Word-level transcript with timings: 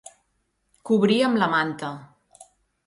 Cobrir 0.91 1.21
amb 1.29 1.41
la 1.43 1.51
manta. 1.55 1.95